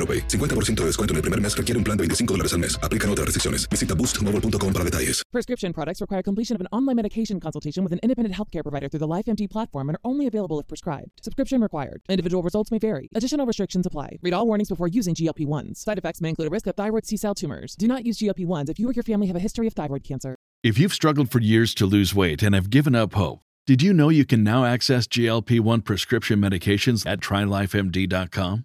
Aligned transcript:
AroPay. 0.00 0.24
50% 0.28 0.80
de 0.80 0.86
descuento 0.86 1.12
en 1.12 1.16
el 1.16 1.22
primer 1.22 1.40
mes 1.40 1.54
requiere 1.54 1.76
un 1.76 1.84
plan 1.84 1.96
de 1.98 2.02
25 2.02 2.32
dólares 2.34 2.54
al 2.54 2.60
mes. 2.60 2.78
Aplican 2.82 3.10
otras 3.10 3.26
restricciones. 3.26 3.68
Visita 3.68 3.94
boostmobile.com 3.94 4.72
para 4.72 4.84
detalles. 4.84 5.22
Prescription 5.30 5.72
products 5.72 6.00
require 6.00 6.22
completion 6.22 6.56
of 6.56 6.60
an 6.62 6.68
online 6.72 6.96
medication 6.96 7.38
consultation 7.38 7.84
with 7.84 7.92
an 7.92 8.00
independent 8.02 8.34
healthcare 8.34 8.62
provider 8.62 8.88
through 8.88 8.98
the 8.98 9.06
LifeMD 9.06 9.48
platform 9.48 9.90
and 9.90 9.96
are 9.96 10.10
only 10.10 10.26
available 10.26 10.58
if 10.58 10.66
prescribed. 10.66 11.10
Subscription 11.22 11.60
required. 11.60 12.00
Individual 12.08 12.42
results 12.42 12.70
may 12.70 12.78
vary. 12.78 13.08
Additional 13.14 13.46
restrictions 13.46 13.86
apply. 13.86 14.18
Read 14.22 14.32
all 14.32 14.46
warnings 14.46 14.70
before 14.70 14.88
using 14.88 15.14
GLP-1s. 15.14 15.76
Side 15.76 15.98
effects 15.98 16.20
may 16.20 16.30
include 16.30 16.48
a 16.48 16.50
risk 16.50 16.66
of 16.66 16.74
thyroid 16.76 17.06
C-cell 17.06 17.34
tumors. 17.34 17.76
Do 17.76 17.86
not 17.86 18.06
use 18.06 18.18
GLP-1s 18.18 18.70
if 18.70 18.78
you 18.78 18.88
or 18.88 18.92
your 18.92 19.02
family 19.02 19.26
have 19.26 19.36
a 19.36 19.40
history 19.40 19.66
of 19.66 19.74
thyroid 19.74 20.02
cancer. 20.04 20.36
If 20.62 20.78
you've 20.78 20.92
struggled 20.92 21.30
for 21.30 21.40
years 21.40 21.74
to 21.74 21.86
lose 21.86 22.14
weight 22.14 22.42
and 22.42 22.54
have 22.54 22.70
given 22.70 22.94
up 22.94 23.14
hope, 23.14 23.40
did 23.66 23.82
you 23.82 23.92
know 23.92 24.08
you 24.08 24.24
can 24.24 24.42
now 24.42 24.64
access 24.64 25.06
GLP 25.06 25.60
1 25.60 25.82
prescription 25.82 26.40
medications 26.40 27.06
at 27.06 27.20
trylifemd.com? 27.20 28.64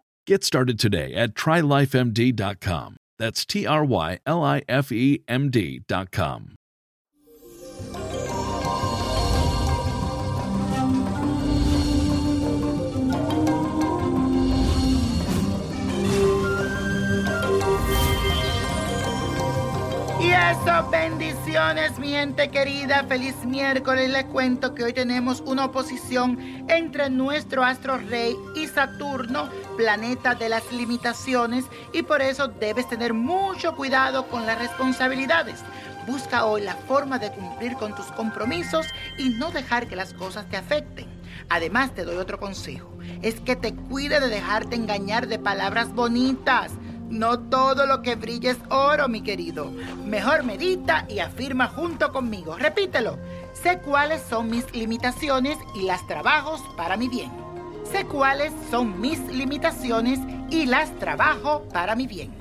Get 0.27 0.43
started 0.43 0.77
today 0.77 1.13
at 1.15 1.33
trylifemd.com. 1.33 2.97
That's 3.17 3.45
T 3.45 3.65
R 3.65 3.83
Y 3.83 4.19
L 4.25 4.43
I 4.43 4.61
F 4.67 4.91
E 4.91 5.23
M 5.27 5.49
D.com. 5.49 6.55
Y 20.19 20.33
eso, 20.33 20.89
bendiciones, 20.91 21.97
mi 21.97 22.09
gente 22.09 22.49
querida. 22.49 23.03
Feliz 23.07 23.43
miércoles. 23.43 24.09
Les 24.09 24.25
cuento 24.25 24.75
que 24.75 24.83
hoy 24.83 24.93
tenemos 24.93 25.41
una 25.41 25.65
oposición 25.65 26.37
entre 26.69 27.09
nuestro 27.09 27.63
astro 27.63 27.97
rey 27.97 28.35
y 28.55 28.67
Saturno, 28.67 29.49
planeta 29.81 30.35
de 30.35 30.47
las 30.47 30.71
limitaciones, 30.71 31.65
y 31.91 32.03
por 32.03 32.21
eso 32.21 32.47
debes 32.47 32.87
tener 32.87 33.15
mucho 33.15 33.75
cuidado 33.75 34.27
con 34.27 34.45
las 34.45 34.59
responsabilidades. 34.59 35.61
Busca 36.05 36.45
hoy 36.45 36.61
la 36.61 36.75
forma 36.75 37.17
de 37.17 37.31
cumplir 37.31 37.73
con 37.73 37.95
tus 37.95 38.05
compromisos 38.11 38.85
y 39.17 39.29
no 39.29 39.49
dejar 39.49 39.87
que 39.87 39.95
las 39.95 40.13
cosas 40.13 40.47
te 40.49 40.57
afecten. 40.57 41.07
Además, 41.49 41.95
te 41.95 42.05
doy 42.05 42.17
otro 42.17 42.39
consejo. 42.39 42.91
Es 43.23 43.39
que 43.39 43.55
te 43.55 43.73
cuide 43.73 44.19
de 44.19 44.27
dejarte 44.27 44.75
engañar 44.75 45.27
de 45.27 45.39
palabras 45.39 45.91
bonitas. 45.95 46.73
No 47.09 47.39
todo 47.39 47.87
lo 47.87 48.03
que 48.03 48.13
brilla 48.13 48.51
es 48.51 48.59
oro, 48.69 49.07
mi 49.07 49.21
querido. 49.23 49.71
Mejor 50.05 50.43
medita 50.43 51.07
y 51.09 51.19
afirma 51.19 51.67
junto 51.67 52.11
conmigo. 52.11 52.55
Repítelo. 52.55 53.17
Sé 53.53 53.79
cuáles 53.79 54.21
son 54.21 54.51
mis 54.51 54.71
limitaciones 54.75 55.57
y 55.73 55.81
las 55.81 56.05
trabajos 56.05 56.61
para 56.77 56.97
mi 56.97 57.07
bien. 57.07 57.50
Sé 57.91 58.05
cuáles 58.05 58.53
son 58.69 59.01
mis 59.01 59.19
limitaciones 59.27 60.19
y 60.49 60.65
las 60.65 60.97
trabajo 60.97 61.63
para 61.73 61.95
mi 61.95 62.07
bien. 62.07 62.31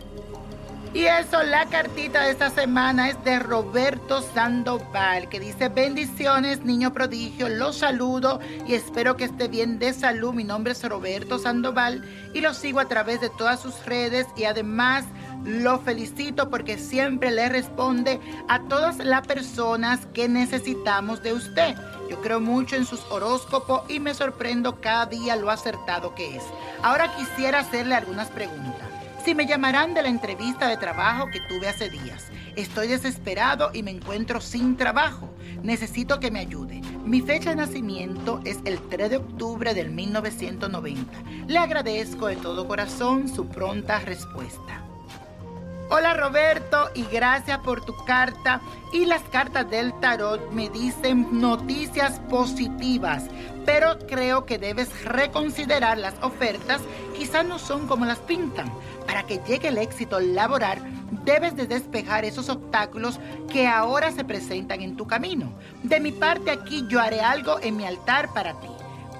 Y 0.92 1.04
eso, 1.04 1.42
la 1.44 1.66
cartita 1.66 2.22
de 2.22 2.32
esta 2.32 2.50
semana 2.50 3.10
es 3.10 3.24
de 3.24 3.38
Roberto 3.38 4.22
Sandoval, 4.22 5.28
que 5.28 5.38
dice 5.38 5.68
bendiciones, 5.68 6.64
niño 6.64 6.92
prodigio, 6.92 7.48
los 7.48 7.76
saludo 7.76 8.40
y 8.66 8.74
espero 8.74 9.16
que 9.16 9.24
esté 9.24 9.46
bien 9.46 9.78
de 9.78 9.92
salud. 9.92 10.34
Mi 10.34 10.42
nombre 10.42 10.72
es 10.72 10.82
Roberto 10.82 11.38
Sandoval 11.38 12.04
y 12.34 12.40
lo 12.40 12.54
sigo 12.54 12.80
a 12.80 12.88
través 12.88 13.20
de 13.20 13.30
todas 13.30 13.60
sus 13.60 13.86
redes 13.86 14.26
y 14.36 14.44
además 14.44 15.04
lo 15.44 15.78
felicito 15.80 16.50
porque 16.50 16.78
siempre 16.78 17.30
le 17.30 17.48
responde 17.48 18.20
a 18.48 18.60
todas 18.64 18.98
las 18.98 19.26
personas 19.26 20.06
que 20.12 20.28
necesitamos 20.28 21.22
de 21.22 21.32
usted. 21.32 21.74
Yo 22.08 22.20
creo 22.20 22.40
mucho 22.40 22.76
en 22.76 22.84
sus 22.84 23.00
horóscopos 23.10 23.82
y 23.88 24.00
me 24.00 24.14
sorprendo 24.14 24.80
cada 24.80 25.06
día 25.06 25.36
lo 25.36 25.50
acertado 25.50 26.14
que 26.14 26.36
es. 26.36 26.42
Ahora 26.82 27.14
quisiera 27.16 27.60
hacerle 27.60 27.94
algunas 27.94 28.28
preguntas. 28.28 28.88
Si 29.24 29.34
me 29.34 29.46
llamarán 29.46 29.94
de 29.94 30.02
la 30.02 30.08
entrevista 30.08 30.66
de 30.66 30.76
trabajo 30.76 31.26
que 31.30 31.40
tuve 31.48 31.68
hace 31.68 31.90
días. 31.90 32.28
Estoy 32.56 32.88
desesperado 32.88 33.70
y 33.72 33.82
me 33.82 33.90
encuentro 33.90 34.40
sin 34.40 34.76
trabajo. 34.76 35.30
Necesito 35.62 36.20
que 36.20 36.30
me 36.30 36.40
ayude. 36.40 36.80
Mi 37.04 37.20
fecha 37.20 37.50
de 37.50 37.56
nacimiento 37.56 38.40
es 38.44 38.58
el 38.64 38.80
3 38.88 39.10
de 39.10 39.16
octubre 39.18 39.74
del 39.74 39.90
1990. 39.90 41.12
Le 41.46 41.58
agradezco 41.58 42.26
de 42.26 42.36
todo 42.36 42.66
corazón 42.66 43.28
su 43.28 43.46
pronta 43.46 44.00
respuesta. 44.00 44.89
Hola 45.92 46.14
Roberto 46.14 46.88
y 46.94 47.02
gracias 47.02 47.58
por 47.58 47.84
tu 47.84 47.96
carta. 48.04 48.60
Y 48.92 49.06
las 49.06 49.22
cartas 49.22 49.68
del 49.68 49.92
tarot 49.98 50.52
me 50.52 50.70
dicen 50.70 51.40
noticias 51.40 52.20
positivas, 52.30 53.24
pero 53.66 53.98
creo 54.06 54.46
que 54.46 54.56
debes 54.56 55.04
reconsiderar 55.04 55.98
las 55.98 56.14
ofertas. 56.22 56.80
Quizás 57.18 57.44
no 57.44 57.58
son 57.58 57.88
como 57.88 58.04
las 58.04 58.20
pintan. 58.20 58.72
Para 59.04 59.24
que 59.24 59.40
llegue 59.48 59.66
el 59.66 59.78
éxito 59.78 60.20
laboral, 60.20 60.78
debes 61.24 61.56
de 61.56 61.66
despejar 61.66 62.24
esos 62.24 62.50
obstáculos 62.50 63.18
que 63.52 63.66
ahora 63.66 64.12
se 64.12 64.24
presentan 64.24 64.82
en 64.82 64.96
tu 64.96 65.08
camino. 65.08 65.52
De 65.82 65.98
mi 65.98 66.12
parte 66.12 66.52
aquí 66.52 66.86
yo 66.88 67.00
haré 67.00 67.20
algo 67.20 67.58
en 67.60 67.76
mi 67.76 67.84
altar 67.84 68.32
para 68.32 68.52
ti. 68.60 68.68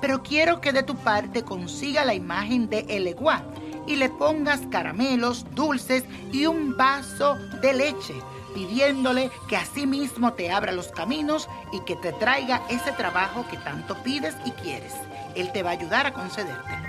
Pero 0.01 0.23
quiero 0.23 0.61
que 0.61 0.73
de 0.73 0.85
tu 0.85 0.95
parte 0.95 1.43
consiga 1.43 2.05
la 2.05 2.15
imagen 2.15 2.71
de 2.71 2.87
El 2.89 3.09
Eguá 3.09 3.43
y 3.87 3.97
le 3.97 4.09
pongas 4.09 4.61
caramelos, 4.71 5.47
dulces 5.55 6.05
y 6.33 6.47
un 6.47 6.77
vaso 6.77 7.37
de 7.61 7.73
leche, 7.73 8.15
pidiéndole 8.55 9.31
que 9.49 9.57
así 9.57 9.87
mismo 9.87 10.33
te 10.33 10.51
abra 10.51 10.73
los 10.73 10.89
caminos 10.89 11.49
y 11.73 11.81
que 11.85 11.97
te 11.97 12.13
traiga 12.13 12.63
ese 12.69 12.93
trabajo 12.93 13.47
que 13.51 13.57
tanto 13.59 13.97
pides 14.03 14.35
y 14.45 14.51
quieres. 14.53 14.95
Él 15.35 15.53
te 15.53 15.63
va 15.63 15.71
a 15.71 15.75
ayudar 15.75 16.07
a 16.07 16.13
concedértelo. 16.13 16.89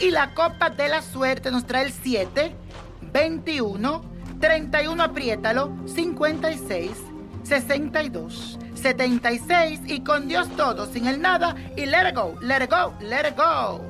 Y 0.00 0.10
la 0.10 0.34
copa 0.34 0.70
de 0.70 0.88
la 0.88 1.02
suerte 1.02 1.50
nos 1.50 1.66
trae 1.66 1.84
el 1.84 1.92
7, 1.92 2.54
21, 3.12 4.02
31 4.40 5.02
apriétalo, 5.02 5.72
56, 5.86 6.90
62, 7.42 8.58
76 8.74 9.80
y 9.86 10.00
con 10.00 10.26
Dios 10.26 10.48
todo, 10.56 10.86
sin 10.86 11.06
el 11.06 11.20
nada 11.20 11.54
y 11.76 11.84
let 11.86 12.08
it 12.08 12.14
go, 12.14 12.34
let 12.40 12.64
it 12.64 12.70
go, 12.70 12.94
let 13.00 13.28
it 13.28 13.36
go. 13.36 13.89